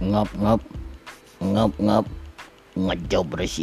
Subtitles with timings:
[0.00, 0.60] ngap ngap
[1.44, 2.06] ngap ngap
[2.72, 3.60] ngejobres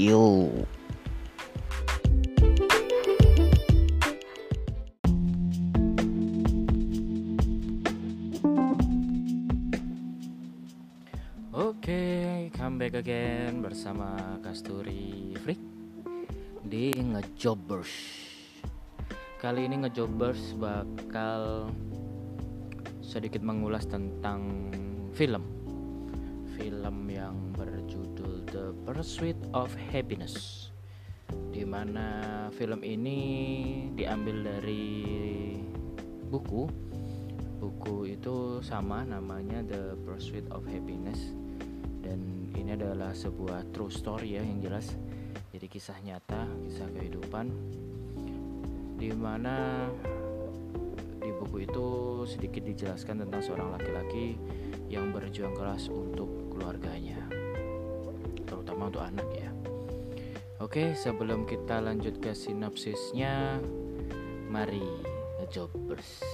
[11.58, 15.58] Oke, come back again bersama Kasturi Freak
[16.62, 17.90] di Ngejobbers.
[19.42, 21.74] Kali ini Ngejobbers bakal
[23.02, 24.70] sedikit mengulas tentang
[25.18, 25.57] film.
[27.18, 30.70] Yang berjudul The Pursuit of Happiness.
[31.50, 33.20] Di mana film ini
[33.98, 35.18] diambil dari
[36.30, 36.70] buku.
[37.58, 41.34] Buku itu sama namanya The Pursuit of Happiness
[42.08, 44.96] dan ini adalah sebuah true story ya yang jelas
[45.52, 47.52] jadi kisah nyata kisah kehidupan
[48.96, 49.86] di mana
[51.20, 51.88] di buku itu
[52.24, 54.40] sedikit dijelaskan tentang seorang laki-laki
[54.88, 57.22] yang berjuang keras untuk keluarganya.
[58.50, 59.54] Terutama untuk anak ya.
[60.58, 63.62] Oke sebelum kita lanjut ke sinopsisnya
[64.50, 64.82] mari
[65.38, 66.26] ngejobbers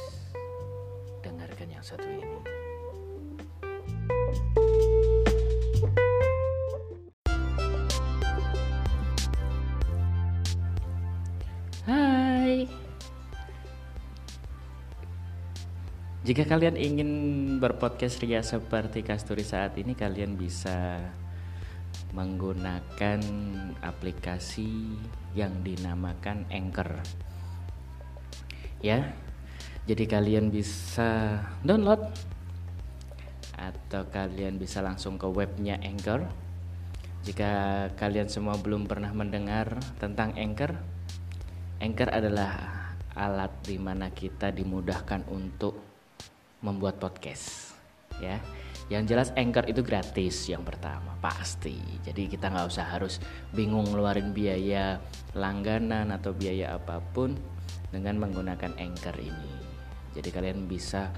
[1.20, 2.40] dengarkan yang satu ini.
[11.84, 12.64] Hai.
[16.24, 17.12] Jika kalian ingin
[17.64, 21.00] berpodcast ria seperti Kasturi saat ini, kalian bisa
[22.12, 23.24] menggunakan
[23.80, 25.00] aplikasi
[25.32, 27.00] yang dinamakan Anchor.
[28.84, 29.16] Ya.
[29.88, 32.04] Jadi kalian bisa download
[33.56, 36.28] atau kalian bisa langsung ke webnya Anchor.
[37.24, 37.52] Jika
[37.96, 40.76] kalian semua belum pernah mendengar tentang Anchor,
[41.80, 42.60] Anchor adalah
[43.16, 45.93] alat di mana kita dimudahkan untuk
[46.64, 47.76] membuat podcast,
[48.24, 48.40] ya.
[48.92, 51.80] Yang jelas Anchor itu gratis yang pertama pasti.
[52.04, 53.20] Jadi kita nggak usah harus
[53.56, 55.00] bingung ngeluarin biaya
[55.36, 57.36] langganan atau biaya apa pun
[57.92, 59.54] dengan menggunakan Anchor ini.
[60.14, 61.10] Jadi kalian bisa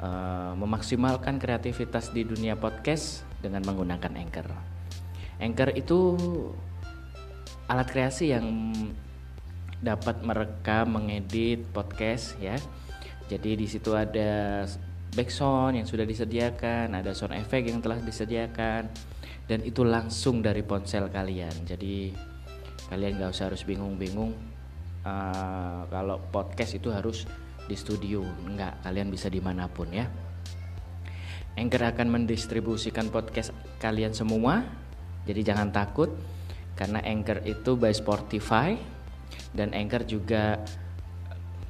[0.00, 4.48] uh, memaksimalkan kreativitas di dunia podcast dengan menggunakan Anchor.
[5.42, 6.16] Anchor itu
[7.66, 8.72] alat kreasi yang
[9.82, 12.56] dapat merekam, mengedit podcast ya.
[13.32, 14.68] Jadi di situ ada
[15.16, 18.92] background yang sudah disediakan, ada sound effect yang telah disediakan,
[19.48, 21.64] dan itu langsung dari ponsel kalian.
[21.64, 22.12] Jadi
[22.92, 24.36] kalian nggak usah harus bingung-bingung
[25.08, 27.24] uh, kalau podcast itu harus
[27.64, 28.84] di studio, nggak.
[28.84, 30.04] Kalian bisa di mana pun ya.
[31.56, 34.60] Anchor akan mendistribusikan podcast kalian semua,
[35.24, 36.12] jadi jangan takut
[36.76, 38.76] karena Anchor itu by Spotify
[39.56, 40.60] dan Anchor juga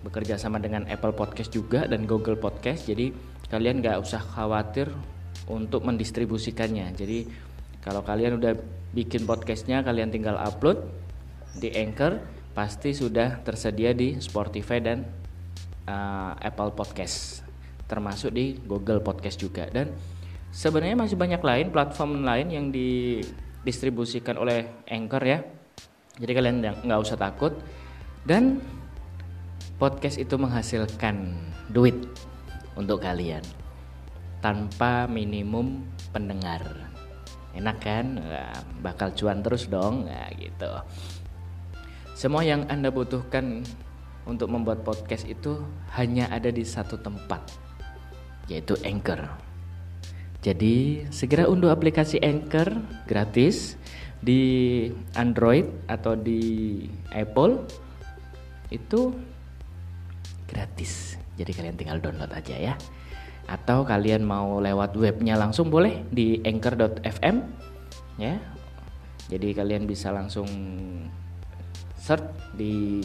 [0.02, 2.90] bekerja sama dengan Apple Podcast juga dan Google Podcast.
[2.90, 3.14] Jadi
[3.48, 4.90] kalian nggak usah khawatir
[5.46, 6.94] untuk mendistribusikannya.
[6.94, 7.26] Jadi
[7.82, 8.54] kalau kalian udah
[8.92, 10.84] bikin podcastnya kalian tinggal upload
[11.56, 12.20] di Anchor
[12.52, 15.08] pasti sudah tersedia di Spotify dan
[15.88, 17.42] uh, Apple Podcast
[17.88, 19.68] termasuk di Google Podcast juga.
[19.68, 19.92] Dan
[20.52, 25.44] sebenarnya masih banyak lain platform lain yang didistribusikan oleh Anchor ya.
[26.16, 27.56] Jadi kalian nggak usah takut.
[28.22, 28.62] Dan
[29.82, 31.34] podcast itu menghasilkan
[31.74, 32.06] duit
[32.78, 33.42] untuk kalian
[34.38, 35.82] tanpa minimum
[36.14, 36.62] pendengar.
[37.50, 38.22] Enak kan?
[38.78, 40.70] Bakal cuan terus dong, nah, gitu.
[42.14, 43.66] Semua yang anda butuhkan
[44.22, 45.58] untuk membuat podcast itu
[45.98, 47.42] hanya ada di satu tempat,
[48.46, 49.26] yaitu Anchor.
[50.46, 52.70] Jadi segera unduh aplikasi Anchor
[53.10, 53.74] gratis
[54.22, 54.86] di
[55.18, 57.66] Android atau di Apple
[58.70, 59.10] itu
[60.52, 61.16] gratis.
[61.40, 62.74] Jadi kalian tinggal download aja ya.
[63.48, 67.36] Atau kalian mau lewat webnya langsung boleh di anchor.fm
[68.20, 68.36] ya.
[69.32, 70.46] Jadi kalian bisa langsung
[71.96, 73.00] search di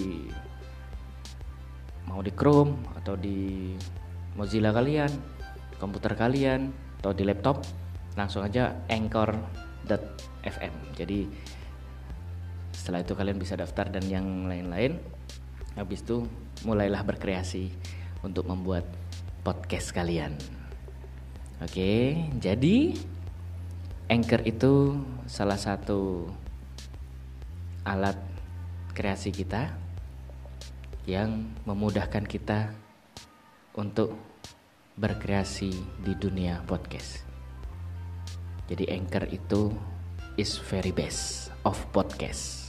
[2.04, 3.72] mau di Chrome atau di
[4.36, 5.10] Mozilla kalian,
[5.80, 7.64] komputer kalian atau di laptop
[8.20, 10.74] langsung aja anchor.fm FM.
[10.96, 11.28] Jadi
[12.72, 14.98] setelah itu kalian bisa daftar dan yang lain-lain.
[15.78, 16.26] Habis itu
[16.66, 17.70] mulailah berkreasi
[18.26, 18.84] untuk membuat
[19.46, 20.34] podcast kalian.
[21.62, 22.98] Oke, jadi
[24.10, 24.98] Anchor itu
[25.30, 26.26] salah satu
[27.86, 28.18] alat
[28.98, 29.72] kreasi kita
[31.08, 32.74] yang memudahkan kita
[33.78, 34.18] untuk
[34.98, 35.72] berkreasi
[36.02, 37.24] di dunia podcast.
[38.68, 39.72] Jadi Anchor itu
[40.36, 42.67] is very best of podcast.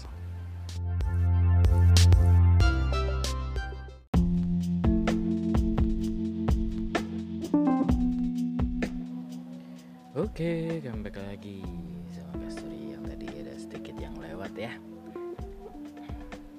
[10.38, 11.67] Oke, Oke, comeback lagi
[12.14, 14.70] sama Kasturi yang tadi ada sedikit yang lewat ya.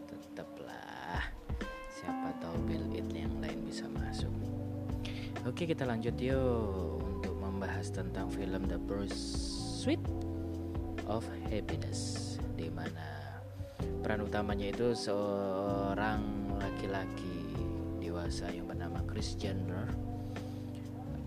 [0.03, 1.23] Tetaplah,
[1.87, 4.35] siapa tahu It yang lain bisa masuk.
[5.47, 10.03] Oke, kita lanjut yuk untuk membahas tentang film The Pursuit
[11.07, 13.39] of Happiness, di mana
[14.03, 17.55] peran utamanya itu seorang laki-laki
[18.03, 19.87] dewasa yang bernama Chris Jenner.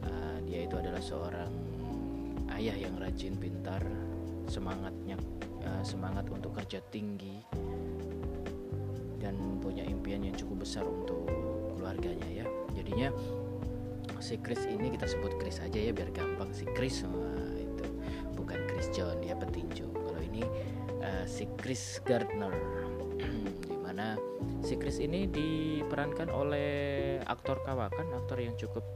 [0.05, 1.72] Uh, dia itu adalah seorang
[2.63, 3.83] ayah yang rajin, pintar,
[4.47, 5.19] semangatnya
[5.67, 7.43] uh, semangat untuk kerja tinggi
[9.19, 11.27] dan punya impian yang cukup besar untuk
[11.75, 12.47] keluarganya ya.
[12.79, 13.11] Jadinya
[14.23, 17.03] si Chris ini kita sebut Chris aja ya biar gampang si Chris
[17.59, 17.87] itu
[18.39, 19.91] bukan Chris John ya petinju.
[19.91, 20.47] Kalau ini
[21.03, 22.55] uh, si Chris Gardner
[23.67, 24.15] di mana
[24.63, 28.87] si Chris ini diperankan oleh aktor kawakan, aktor yang cukup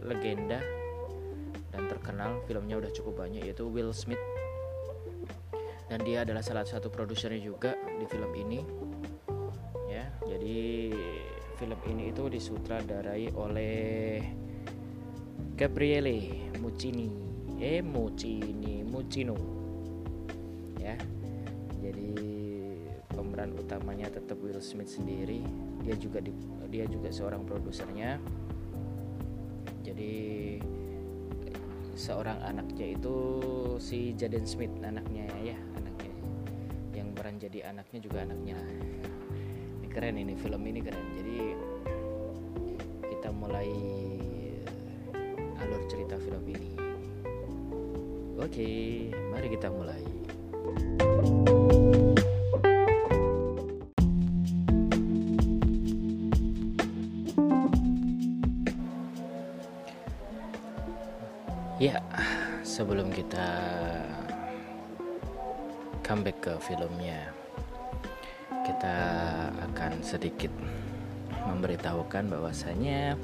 [0.00, 0.79] legenda
[1.70, 4.20] dan terkenal filmnya udah cukup banyak yaitu Will Smith.
[5.90, 8.62] Dan dia adalah salah satu produsernya juga di film ini.
[9.90, 10.94] Ya jadi
[11.58, 14.22] film ini itu disutradarai oleh
[15.58, 17.10] Gabriele Muccini.
[17.58, 19.34] Eh Muccini Muccino.
[20.78, 20.94] Ya
[21.82, 22.14] jadi
[23.10, 25.42] pemeran utamanya tetap Will Smith sendiri.
[25.82, 26.30] Dia juga di,
[26.70, 28.22] dia juga seorang produsernya.
[29.82, 30.14] Jadi
[31.94, 33.16] seorang anaknya itu
[33.82, 36.14] si Jaden Smith anaknya ya anaknya.
[36.94, 38.58] Yang peran jadi anaknya juga anaknya.
[39.80, 41.06] Ini keren ini film ini keren.
[41.18, 41.38] Jadi
[43.10, 43.70] kita mulai
[45.60, 46.70] alur cerita film ini.
[48.40, 48.68] Oke
[49.30, 50.00] mari kita mulai.
[50.00, 51.59] Ya,
[62.80, 63.44] sebelum kita
[66.00, 67.28] comeback ke filmnya,
[68.64, 68.96] kita
[69.68, 70.48] akan sedikit
[71.44, 73.20] memberitahukan bahwasanya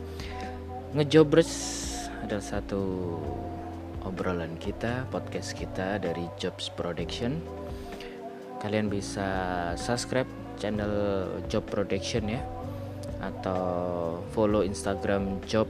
[0.92, 1.48] ngejobres
[2.20, 3.16] adalah satu
[4.04, 7.40] obrolan kita, podcast kita dari Jobs Production.
[8.60, 10.28] Kalian bisa subscribe
[10.60, 12.44] channel Job Production ya
[13.24, 15.64] atau follow Instagram job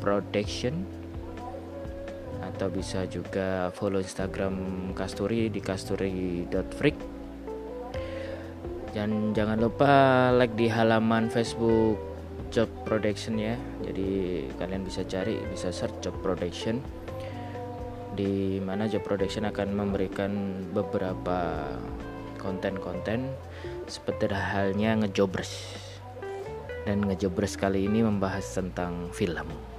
[0.00, 0.95] production
[2.56, 4.56] atau bisa juga follow Instagram
[4.96, 7.16] Kasturi di kasturi.freak
[8.96, 9.92] dan jangan lupa
[10.32, 12.00] like di halaman Facebook
[12.48, 13.60] Job Production ya.
[13.84, 16.80] Jadi kalian bisa cari bisa search Job Production.
[18.16, 21.68] Di mana Job Production akan memberikan beberapa
[22.40, 23.28] konten-konten
[23.84, 25.76] seperti halnya ngejobres
[26.88, 29.75] dan ngejobres kali ini membahas tentang film.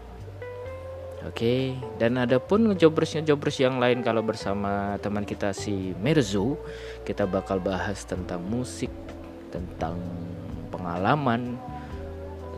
[1.25, 6.62] Oke, dan ada pun jobres yang lain kalau bersama teman kita si Merzu,
[7.10, 8.94] kita bakal bahas tentang musik,
[9.50, 9.98] tentang
[10.69, 11.58] pengalaman,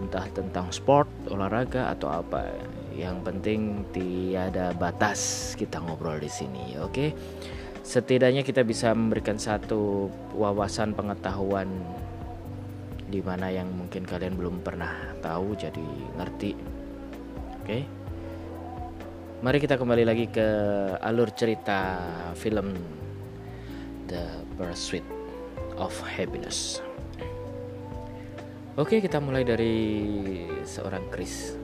[0.03, 2.51] entah tentang sport, olahraga atau apa.
[2.91, 3.61] Yang penting
[3.95, 7.15] tiada batas kita ngobrol di sini, oke?
[7.79, 11.71] Setidaknya kita bisa memberikan satu wawasan pengetahuan
[13.07, 15.87] di mana yang mungkin kalian belum pernah tahu jadi
[16.19, 16.51] ngerti.
[17.63, 17.98] Oke.
[19.39, 20.47] Mari kita kembali lagi ke
[20.99, 21.95] alur cerita
[22.35, 22.75] film
[24.11, 25.07] The Pursuit
[25.79, 26.83] of Happiness.
[28.75, 29.79] Oke, kita mulai dari
[30.67, 31.55] seorang Chris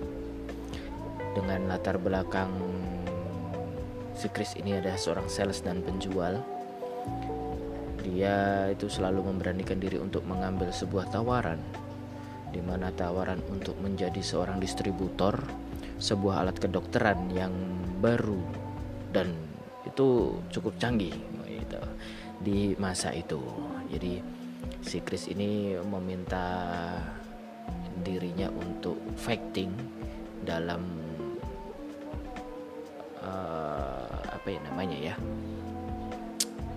[1.35, 2.47] dengan latar belakang
[4.15, 6.39] si Chris ini adalah seorang sales dan penjual.
[8.07, 11.59] Dia itu selalu memberanikan diri untuk mengambil sebuah tawaran
[12.55, 15.35] di mana tawaran untuk menjadi seorang distributor
[15.99, 17.53] sebuah alat kedokteran yang
[18.03, 18.41] baru
[19.15, 19.31] dan
[19.87, 21.15] itu cukup canggih
[21.47, 21.79] gitu
[22.43, 23.39] di masa itu.
[23.87, 24.19] Jadi
[24.83, 26.45] si Chris ini meminta
[28.03, 29.71] dirinya untuk fighting
[30.45, 30.83] dalam
[33.23, 35.15] uh, apa ya namanya ya?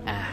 [0.09, 0.31] Ah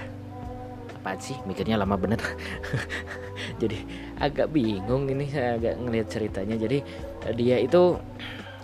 [1.05, 1.37] apa sih?
[1.45, 2.17] Mikirnya lama bener.
[3.61, 3.77] Jadi
[4.17, 6.55] agak bingung ini saya agak ngelihat ceritanya.
[6.57, 6.81] Jadi
[7.37, 7.99] dia itu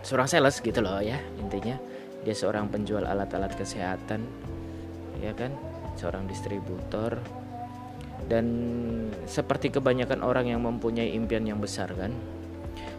[0.02, 1.18] seorang sales gitu loh ya.
[1.42, 1.78] Intinya
[2.22, 4.26] dia seorang penjual alat-alat kesehatan
[5.22, 5.54] ya kan?
[5.98, 7.22] Seorang distributor.
[8.22, 8.46] Dan
[9.26, 12.14] seperti kebanyakan orang yang mempunyai impian yang besar kan?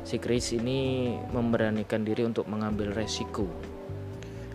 [0.03, 3.47] Si Chris ini memberanikan diri untuk mengambil resiko.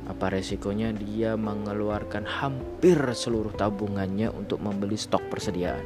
[0.07, 0.91] Apa resikonya?
[0.91, 5.83] Dia mengeluarkan hampir seluruh tabungannya untuk membeli stok persediaan.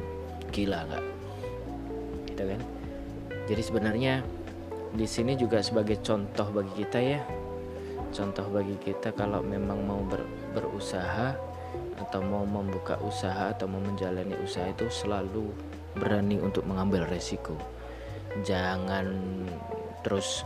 [0.49, 1.05] Gila nggak?
[2.33, 2.61] Gitu kan?
[3.49, 4.13] Jadi sebenarnya
[4.91, 7.21] di sini juga sebagai contoh bagi kita ya.
[8.11, 11.31] Contoh bagi kita kalau memang mau ber, berusaha
[11.95, 15.47] atau mau membuka usaha atau mau menjalani usaha itu selalu
[15.95, 17.55] berani untuk mengambil resiko.
[18.43, 19.07] Jangan
[20.03, 20.43] terus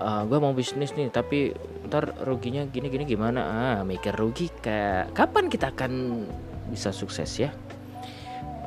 [0.00, 1.52] uh, gue mau bisnis nih tapi
[1.84, 3.40] ntar ruginya gini gini gimana?
[3.44, 6.24] Ah mikir rugi kayak kapan kita akan
[6.72, 7.52] bisa sukses ya?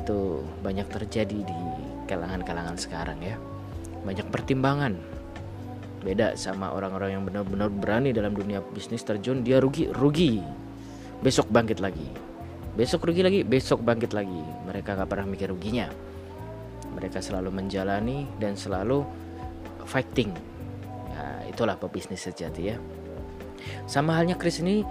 [0.05, 1.59] Itu banyak terjadi di
[2.05, 3.37] kalangan-kalangan sekarang ya
[4.03, 4.95] banyak pertimbangan.
[5.99, 10.39] Beda sama orang-orang yang benar-benar berani dalam dunia bisnis terjun dia rugi rugi.
[11.19, 12.07] Besok bangkit lagi.
[12.79, 14.39] Besok rugi lagi besok bangkit lagi.
[14.63, 15.91] Mereka gak pernah mikir ruginya.
[16.95, 19.03] Mereka selalu menjalani dan selalu
[19.83, 20.31] fighting.
[21.11, 22.79] Ya, itulah pebisnis sejati ya.
[23.83, 24.87] Sama halnya Chris ini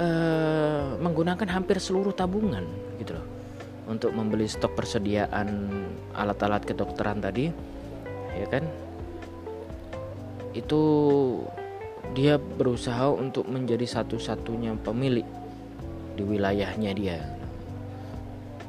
[0.00, 2.64] uh, menggunakan hampir seluruh tabungan
[2.96, 3.26] gitu loh.
[3.86, 5.68] Untuk membeli stok persediaan
[6.16, 7.75] alat-alat kedokteran tadi
[8.36, 8.64] ya kan?
[10.52, 10.82] Itu
[12.16, 15.26] dia berusaha untuk menjadi satu-satunya pemilik
[16.16, 17.18] di wilayahnya dia.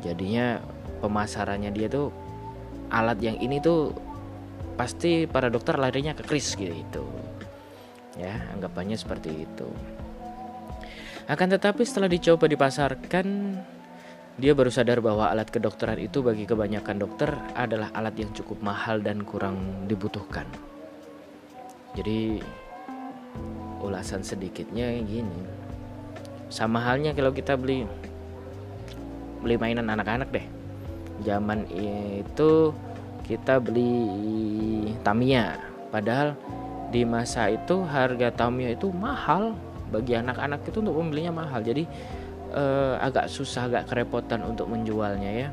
[0.04, 0.60] Jadinya
[1.00, 2.12] pemasarannya dia tuh
[2.92, 3.92] alat yang ini tuh
[4.80, 7.04] pasti para dokter larinya ke Chris gitu.
[8.18, 9.68] Ya anggapannya seperti itu.
[11.28, 13.60] Akan tetapi setelah dicoba dipasarkan
[14.38, 19.02] dia baru sadar bahwa alat kedokteran itu bagi kebanyakan dokter adalah alat yang cukup mahal
[19.02, 20.46] dan kurang dibutuhkan.
[21.98, 22.38] Jadi
[23.82, 25.42] ulasan sedikitnya gini.
[26.54, 27.90] Sama halnya kalau kita beli
[29.42, 30.46] beli mainan anak-anak deh.
[31.26, 32.70] Zaman itu
[33.26, 34.06] kita beli
[35.02, 35.58] Tamiya,
[35.90, 36.38] padahal
[36.94, 39.58] di masa itu harga Tamiya itu mahal
[39.90, 41.66] bagi anak-anak itu untuk membelinya mahal.
[41.66, 41.90] Jadi
[42.54, 45.50] uh, agak susah agak kerepotan untuk menjualnya ya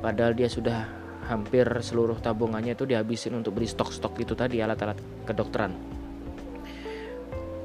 [0.00, 0.84] padahal dia sudah
[1.24, 5.72] hampir seluruh tabungannya itu dihabisin untuk beli stok-stok itu tadi alat-alat kedokteran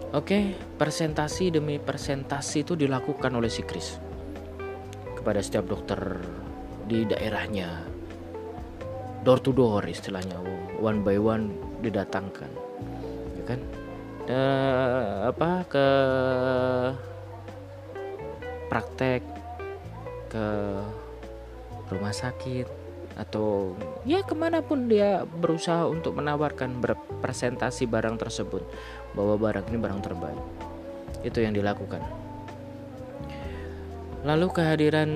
[0.10, 4.02] Oke, presentasi demi presentasi itu dilakukan oleh si Chris
[5.14, 6.18] kepada setiap dokter
[6.90, 7.86] di daerahnya.
[9.22, 10.42] Door to door istilahnya,
[10.82, 11.54] one by one
[11.86, 12.50] didatangkan,
[13.38, 13.62] ya kan?
[14.26, 15.88] Dan, apa ke
[18.70, 19.26] praktek
[20.30, 20.48] ke
[21.90, 22.70] rumah sakit
[23.20, 23.76] atau
[24.08, 28.64] ya ke mana pun dia berusaha untuk menawarkan berpresentasi barang tersebut
[29.18, 30.42] bahwa barang ini barang terbaik.
[31.26, 32.00] Itu yang dilakukan.
[34.24, 35.10] Lalu kehadiran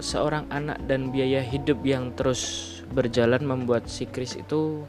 [0.00, 4.84] seorang anak dan biaya hidup yang terus berjalan membuat si Chris itu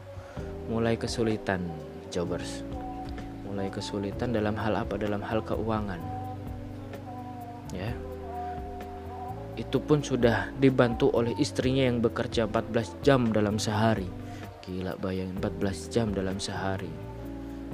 [0.68, 1.60] mulai kesulitan
[2.08, 2.64] jobbers
[3.54, 4.98] mulai kesulitan dalam hal apa?
[4.98, 6.02] Dalam hal keuangan
[7.74, 7.92] ya.
[9.54, 14.06] Itu pun sudah dibantu oleh istrinya yang bekerja 14 jam dalam sehari.
[14.66, 16.90] Gila bayangin 14 jam dalam sehari.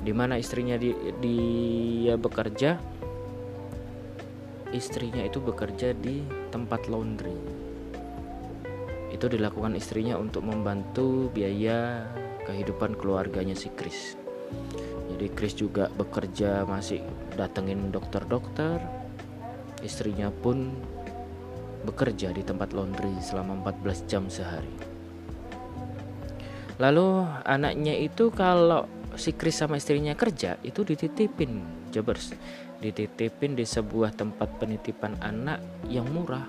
[0.00, 2.76] Di mana istrinya di, dia bekerja?
[4.70, 6.20] Istrinya itu bekerja di
[6.52, 7.36] tempat laundry.
[9.10, 12.06] Itu dilakukan istrinya untuk membantu biaya
[12.44, 14.20] kehidupan keluarganya si Chris.
[15.10, 17.02] Jadi Chris juga bekerja masih
[17.34, 18.99] datengin dokter-dokter
[19.80, 20.72] Istrinya pun
[21.84, 24.72] bekerja di tempat laundry selama 14 jam sehari.
[26.80, 32.32] Lalu anaknya itu kalau si Chris sama istrinya kerja itu dititipin Jobers
[32.80, 35.60] dititipin di sebuah tempat penitipan anak
[35.92, 36.48] yang murah.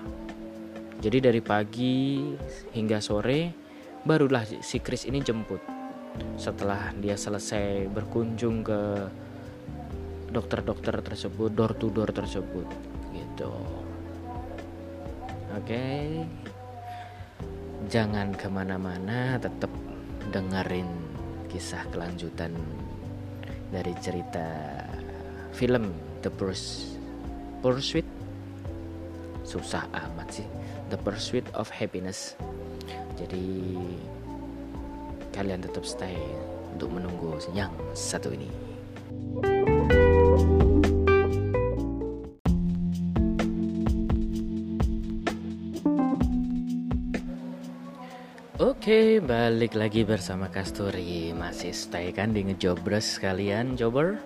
[1.04, 2.24] Jadi dari pagi
[2.72, 3.52] hingga sore
[4.02, 5.60] barulah si Chris ini jemput.
[6.40, 8.80] Setelah dia selesai berkunjung ke
[10.32, 12.64] dokter-dokter tersebut door to door tersebut
[13.12, 13.52] gitu.
[15.52, 15.68] Oke.
[15.68, 16.04] Okay.
[17.90, 19.68] jangan ke mana-mana tetap
[20.32, 20.88] dengerin
[21.52, 22.54] kisah kelanjutan
[23.68, 24.46] dari cerita
[25.52, 25.92] film
[26.24, 28.06] The Pursuit?
[29.44, 30.48] Susah amat sih.
[30.88, 32.38] The Pursuit of Happiness.
[33.20, 33.76] Jadi
[35.36, 36.16] kalian tetap stay
[36.72, 38.48] untuk menunggu yang satu ini
[48.62, 51.34] Oke, balik lagi bersama Kasturi.
[51.34, 54.22] Masih stay kan di ngejobres kalian, jobber?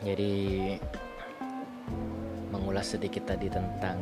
[0.00, 0.72] Jadi
[2.48, 4.00] mengulas sedikit tadi tentang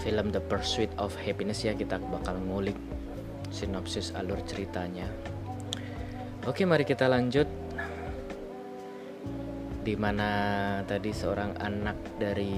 [0.00, 2.80] film The Pursuit of Happiness ya kita bakal ngulik
[3.52, 5.04] sinopsis alur ceritanya.
[6.48, 7.44] Oke, mari kita lanjut.
[9.84, 10.28] Di mana
[10.88, 12.56] tadi seorang anak dari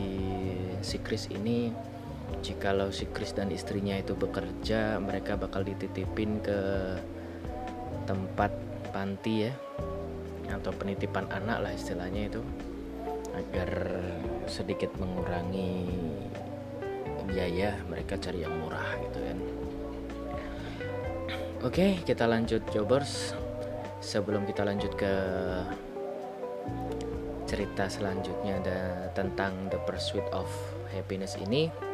[0.78, 1.89] si Chris ini
[2.38, 6.60] jikalau si Chris dan istrinya itu bekerja mereka bakal dititipin ke
[8.06, 8.54] tempat
[8.94, 9.52] panti ya.
[10.50, 12.42] Atau penitipan anak lah istilahnya itu.
[13.30, 13.70] Agar
[14.50, 15.86] sedikit mengurangi
[17.30, 19.38] biaya mereka cari yang murah gitu kan.
[21.62, 23.34] Oke kita lanjut jobers.
[24.00, 25.12] Sebelum kita lanjut ke
[27.44, 28.80] cerita selanjutnya ada
[29.12, 30.46] tentang the pursuit of
[30.94, 31.89] happiness ini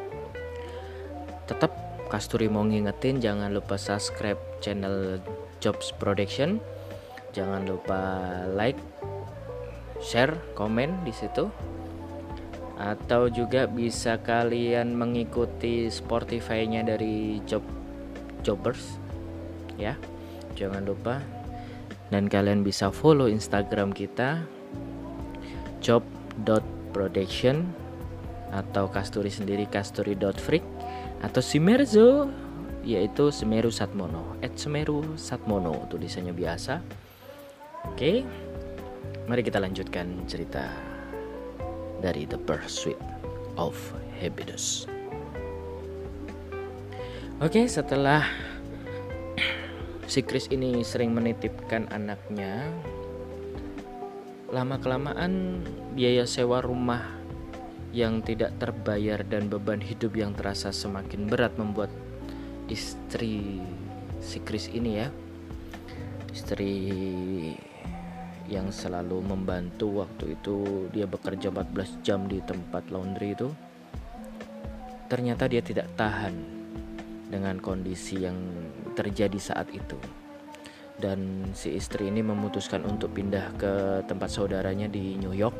[1.47, 1.73] tetap
[2.07, 5.19] Kasturi mau ngingetin jangan lupa subscribe channel
[5.59, 6.63] Jobs Production.
[7.35, 7.99] Jangan lupa
[8.55, 8.79] like
[9.99, 11.51] share komen di situ.
[12.79, 17.65] Atau juga bisa kalian mengikuti Spotify-nya dari Job
[18.47, 19.03] Jobbers
[19.75, 19.99] ya.
[20.55, 21.19] Jangan lupa.
[22.07, 24.47] Dan kalian bisa follow Instagram kita
[25.83, 27.67] job.production
[28.55, 30.76] atau Kasturi sendiri kasturi.freak
[31.25, 32.29] atau Simerzo
[32.87, 34.39] yaitu Semeru Satmono.
[34.45, 36.81] At Semeru Satmono tulisannya biasa.
[37.91, 38.23] Oke
[39.27, 40.71] mari kita lanjutkan cerita
[41.99, 42.99] dari The Pursuit
[43.59, 43.75] of
[44.23, 44.87] Happiness.
[47.43, 48.23] Oke setelah
[50.13, 52.71] si Chris ini sering menitipkan anaknya
[54.47, 55.61] lama kelamaan
[55.99, 57.16] biaya sewa rumah
[57.97, 61.89] yang tidak terbayar dan beban hidup yang terasa semakin berat membuat
[62.69, 63.65] istri
[64.21, 65.09] si Chris ini ya.
[66.29, 66.77] Istri
[68.53, 73.49] yang selalu membantu waktu itu dia bekerja 14 jam di tempat laundry itu.
[75.09, 76.37] Ternyata dia tidak tahan
[77.33, 78.37] dengan kondisi yang
[78.93, 79.97] terjadi saat itu.
[81.01, 85.57] Dan si istri ini memutuskan untuk pindah ke tempat saudaranya di New York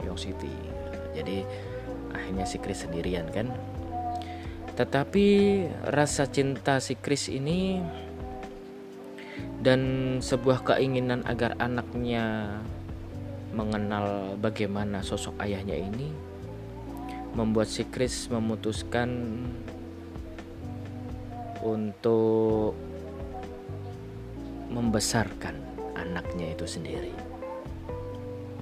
[0.00, 0.75] New York City
[1.16, 1.48] jadi
[2.12, 3.48] akhirnya si Chris sendirian kan?
[4.76, 5.26] Tetapi
[5.88, 7.80] rasa cinta si Chris ini
[9.64, 9.80] dan
[10.20, 12.56] sebuah keinginan agar anaknya
[13.56, 16.12] mengenal bagaimana sosok ayahnya ini
[17.32, 19.08] membuat si Chris memutuskan
[21.64, 22.76] untuk
[24.68, 25.56] membesarkan
[25.96, 27.12] anaknya itu sendiri.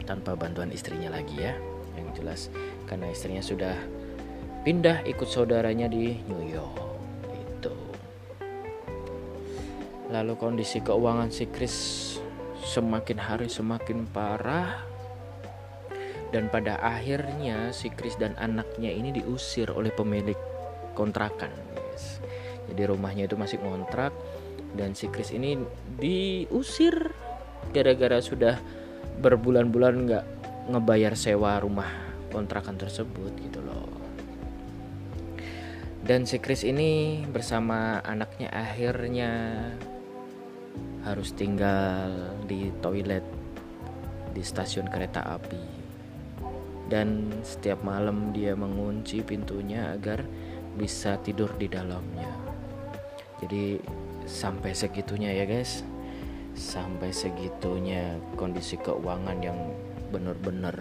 [0.06, 2.50] Tanpa bantuan istrinya lagi ya yang jelas
[2.86, 3.76] karena istrinya sudah
[4.64, 6.76] pindah ikut saudaranya di New York.
[7.30, 7.74] Itu
[10.08, 11.76] lalu kondisi keuangan si Chris
[12.64, 14.90] semakin hari semakin parah.
[16.32, 20.34] Dan pada akhirnya si Chris dan anaknya ini diusir oleh pemilik
[20.98, 21.52] kontrakan.
[21.70, 22.18] Guys.
[22.66, 24.10] jadi rumahnya itu masih ngontrak.
[24.74, 25.54] Dan si Chris ini
[26.02, 27.14] diusir
[27.70, 28.58] gara-gara sudah
[29.22, 30.24] berbulan-bulan nggak
[30.70, 31.90] ngebayar sewa rumah
[32.32, 34.04] kontrakan tersebut gitu loh
[36.04, 39.56] dan si Chris ini bersama anaknya akhirnya
[41.00, 42.12] harus tinggal
[42.44, 43.24] di toilet
[44.36, 45.64] di stasiun kereta api.
[46.84, 50.20] Dan setiap malam dia mengunci pintunya agar
[50.76, 52.28] bisa tidur di dalamnya.
[53.40, 53.80] Jadi
[54.28, 55.80] sampai segitunya ya guys.
[56.52, 59.56] Sampai segitunya kondisi keuangan yang
[60.14, 60.78] benar-benar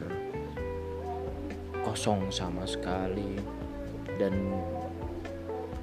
[1.81, 3.41] kosong sama sekali.
[4.21, 4.53] Dan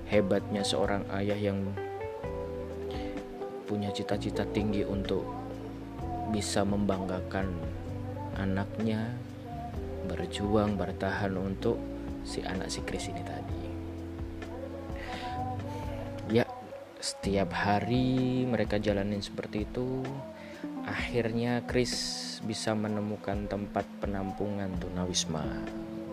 [0.06, 1.66] hebatnya seorang ayah yang
[3.66, 5.26] punya cita-cita tinggi untuk
[6.30, 7.50] bisa membanggakan
[8.38, 9.10] anaknya
[10.06, 11.78] berjuang bertahan untuk
[12.22, 13.62] si anak si Chris ini tadi.
[16.30, 16.46] Ya
[17.02, 20.02] setiap hari mereka jalanin seperti itu
[20.86, 21.62] akhirnya
[22.44, 25.44] Bisa menemukan tempat penampungan tunawisma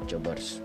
[0.08, 0.60] Jobers.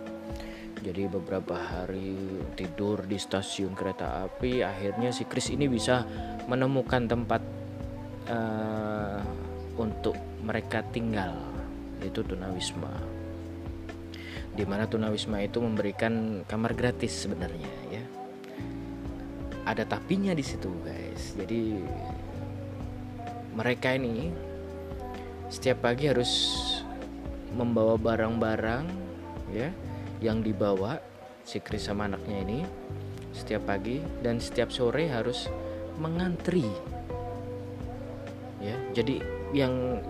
[0.83, 2.18] Jadi beberapa hari
[2.59, 6.03] tidur di stasiun kereta api akhirnya si Chris ini bisa
[6.51, 7.42] menemukan tempat
[8.27, 9.22] uh,
[9.79, 11.38] untuk mereka tinggal
[12.03, 12.90] yaitu tunawisma.
[14.53, 18.05] Di mana tunawisma itu memberikan kamar gratis sebenarnya ya.
[19.62, 21.38] Ada tapinya di situ guys.
[21.38, 21.79] Jadi
[23.55, 24.51] mereka ini
[25.53, 26.33] setiap pagi harus
[27.53, 28.88] membawa barang-barang
[29.53, 29.69] ya
[30.25, 30.97] yang dibawa
[31.45, 32.59] si Chris sama anaknya ini
[33.37, 35.53] setiap pagi dan setiap sore harus
[36.01, 36.65] mengantri.
[38.65, 39.21] Ya jadi
[39.53, 40.01] yang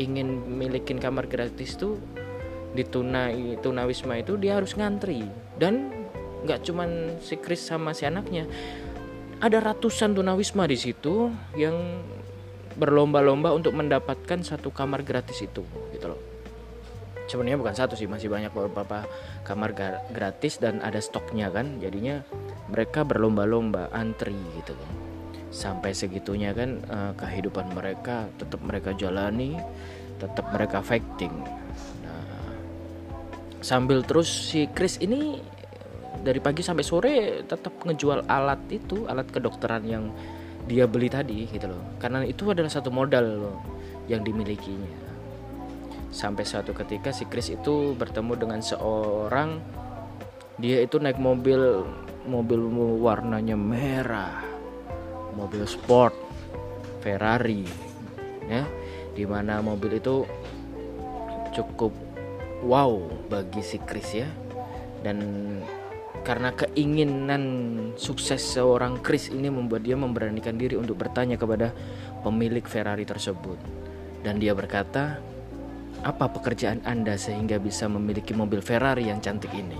[0.00, 2.00] ingin milikin kamar gratis tuh
[2.72, 5.28] di tunai tunawisma itu dia harus ngantri.
[5.60, 5.92] Dan
[6.48, 8.48] nggak cuman si Chris sama si anaknya
[9.44, 11.76] ada ratusan tunawisma di situ yang
[12.76, 16.20] berlomba-lomba untuk mendapatkan satu kamar gratis itu gitu loh.
[17.26, 19.02] Sebenarnya bukan satu sih masih banyak beberapa
[19.42, 19.74] kamar
[20.14, 21.82] gratis dan ada stoknya kan.
[21.82, 22.22] Jadinya
[22.70, 24.90] mereka berlomba-lomba antri gitu kan.
[25.50, 29.58] Sampai segitunya kan uh, kehidupan mereka tetap mereka jalani
[30.16, 31.32] tetap mereka fighting.
[32.04, 32.52] Nah,
[33.60, 35.40] sambil terus si Chris ini
[36.20, 40.10] dari pagi sampai sore tetap ngejual alat itu alat kedokteran yang
[40.66, 41.96] dia beli tadi gitu loh.
[42.02, 43.56] Karena itu adalah satu modal loh
[44.10, 45.06] yang dimilikinya.
[46.10, 49.62] Sampai suatu ketika si Chris itu bertemu dengan seorang
[50.56, 51.84] dia itu naik mobil
[52.26, 52.60] mobil
[52.98, 54.40] warnanya merah
[55.36, 56.16] mobil sport
[57.04, 57.62] Ferrari
[58.50, 58.66] ya.
[59.16, 60.26] Di mana mobil itu
[61.54, 61.94] cukup
[62.66, 63.00] wow
[63.30, 64.28] bagi si Chris ya.
[65.04, 65.22] Dan
[66.26, 67.42] karena keinginan
[67.94, 71.70] sukses seorang Chris ini membuat dia memberanikan diri untuk bertanya kepada
[72.26, 73.54] pemilik Ferrari tersebut.
[74.26, 75.22] Dan dia berkata
[76.02, 79.78] apa pekerjaan Anda sehingga bisa memiliki mobil Ferrari yang cantik ini?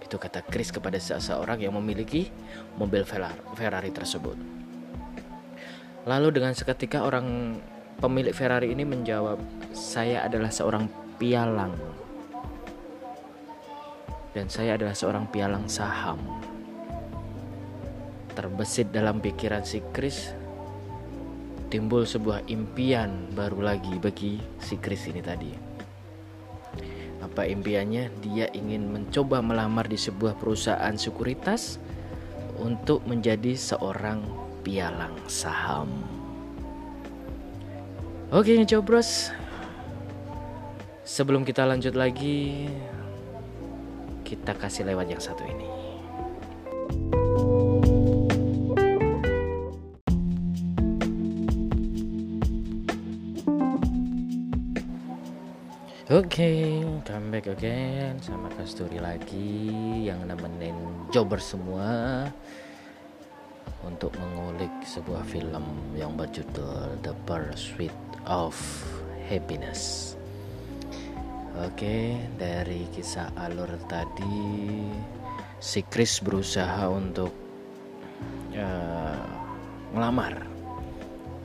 [0.00, 2.32] Itu kata Chris kepada seseorang yang memiliki
[2.80, 3.04] mobil
[3.52, 4.40] Ferrari tersebut.
[6.08, 7.60] Lalu dengan seketika orang
[8.00, 9.36] pemilik Ferrari ini menjawab,
[9.76, 10.88] "Saya adalah seorang
[11.20, 11.76] pialang."
[14.30, 16.18] Dan saya adalah seorang pialang saham.
[18.34, 20.30] Terbesit dalam pikiran si Chris
[21.70, 25.50] timbul sebuah impian baru lagi bagi si Chris ini tadi.
[27.22, 28.10] Apa impiannya?
[28.26, 31.78] Dia ingin mencoba melamar di sebuah perusahaan sekuritas
[32.58, 34.24] untuk menjadi seorang
[34.66, 35.88] pialang saham.
[38.34, 39.30] Oke, Cobros.
[41.06, 42.70] Sebelum kita lanjut lagi,
[44.30, 45.66] kita kasih lewat yang satu ini.
[56.10, 56.62] Oke, okay,
[57.06, 59.70] come back again sama Kasturi lagi
[60.10, 60.74] yang nemenin
[61.14, 62.26] jobber semua
[63.86, 65.62] untuk mengulik sebuah film
[65.94, 67.94] yang berjudul The Pursuit
[68.26, 68.58] of
[69.30, 70.18] Happiness.
[71.60, 74.80] Oke, dari kisah alur tadi,
[75.60, 77.28] si Chris berusaha untuk
[78.56, 79.20] uh,
[79.92, 80.40] melamar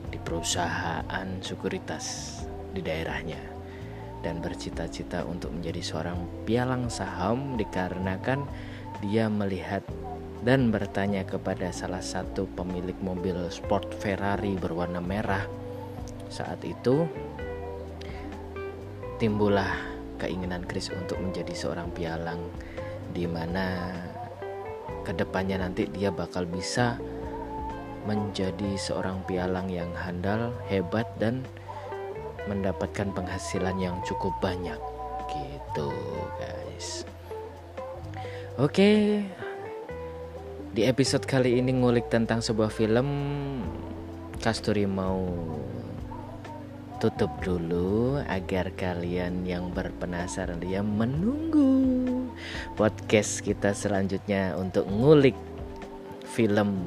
[0.08, 2.32] di perusahaan sekuritas
[2.72, 3.36] di daerahnya
[4.24, 8.48] dan bercita-cita untuk menjadi seorang pialang saham dikarenakan
[9.04, 9.84] dia melihat
[10.40, 15.44] dan bertanya kepada salah satu pemilik mobil sport Ferrari berwarna merah.
[16.32, 17.04] Saat itu
[19.20, 22.40] timbullah keinginan Chris untuk menjadi seorang pialang
[23.12, 23.92] di mana
[25.06, 26.98] ke depannya nanti dia bakal bisa
[28.06, 31.42] menjadi seorang pialang yang handal, hebat dan
[32.46, 34.78] mendapatkan penghasilan yang cukup banyak
[35.30, 35.90] gitu
[36.38, 37.02] guys.
[38.56, 39.20] Oke,
[40.72, 43.08] di episode kali ini ngulik tentang sebuah film
[44.40, 45.26] Kasturi mau
[46.96, 52.24] tutup dulu agar kalian yang berpenasaran dia menunggu
[52.72, 55.36] podcast kita selanjutnya untuk ngulik
[56.24, 56.80] film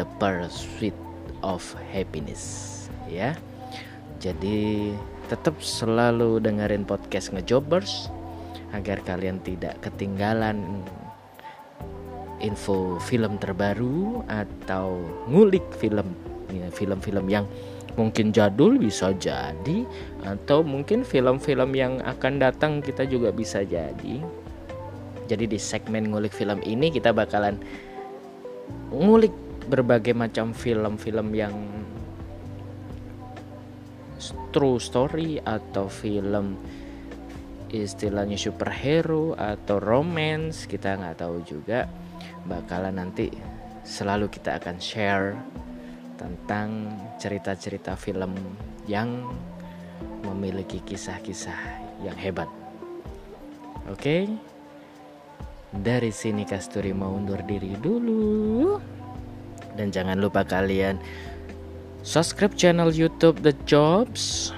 [0.00, 0.96] The Pursuit
[1.44, 1.60] of
[1.92, 2.74] Happiness
[3.12, 3.36] ya.
[4.18, 4.92] Jadi
[5.28, 8.08] tetap selalu dengerin podcast ngejobbers
[8.72, 10.82] agar kalian tidak ketinggalan
[12.40, 16.14] info film terbaru atau ngulik film
[16.50, 17.44] ya, film-film yang
[17.94, 19.86] mungkin jadul bisa jadi
[20.26, 24.20] atau mungkin film-film yang akan datang kita juga bisa jadi.
[25.28, 27.60] Jadi di segmen ngulik film ini kita bakalan
[28.92, 29.32] ngulik
[29.68, 31.54] berbagai macam film-film yang
[34.50, 36.56] true story atau film
[37.68, 41.84] istilahnya superhero atau romance kita nggak tahu juga.
[42.48, 43.28] Bakalan nanti
[43.84, 45.36] selalu kita akan share
[46.18, 48.34] tentang cerita-cerita film
[48.90, 49.22] yang
[50.26, 51.56] memiliki kisah-kisah
[52.02, 52.50] yang hebat.
[53.88, 54.28] Oke.
[55.68, 58.76] Dari sini Kasturi mau undur diri dulu.
[59.78, 60.98] Dan jangan lupa kalian
[62.02, 64.50] subscribe channel YouTube The Jobs.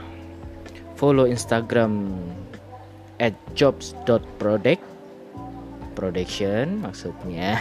[0.96, 2.12] Follow Instagram
[3.20, 4.89] at jobs.product
[6.00, 7.60] Production maksudnya.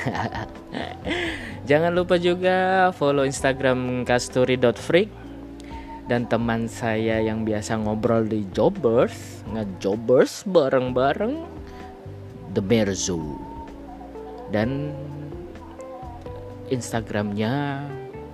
[1.70, 5.12] Jangan lupa juga follow Instagram kasturi.freak
[6.08, 11.44] dan teman saya yang biasa ngobrol di Jobbers, ngejobbers bareng-bareng
[12.56, 13.20] The Merzo.
[14.50, 14.96] Dan
[16.72, 17.84] Instagramnya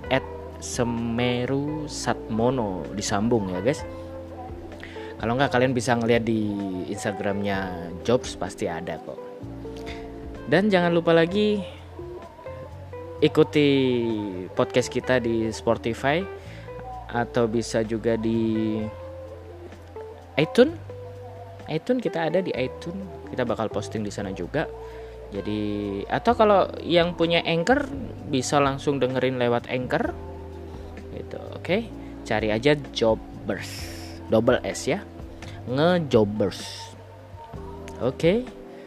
[0.06, 0.24] at
[0.62, 3.82] Semeru Satmono disambung ya guys.
[5.18, 6.52] Kalau nggak kalian bisa ngeliat di
[6.92, 9.20] Instagramnya Jobs pasti ada kok.
[10.46, 11.58] Dan jangan lupa lagi
[13.18, 13.68] ikuti
[14.54, 16.22] podcast kita di Spotify
[17.10, 18.78] atau bisa juga di
[20.36, 20.76] iTunes
[21.66, 24.70] iTunes kita ada di iTunes kita bakal posting di sana juga.
[25.34, 27.90] Jadi atau kalau yang punya Anchor
[28.30, 30.14] bisa langsung dengerin lewat Anchor.
[31.10, 31.62] Gitu oke?
[31.66, 31.90] Okay?
[32.26, 33.70] cari aja Jobbers.
[34.30, 35.02] Double S ya.
[35.66, 36.94] Ngejobbers.
[37.98, 38.14] Oke?
[38.14, 38.38] okay?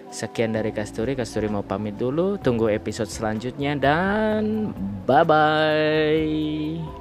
[0.09, 2.37] Sekian dari Kasturi Kasturi mau pamit dulu.
[2.41, 4.73] Tunggu episode selanjutnya dan
[5.05, 6.98] bye bye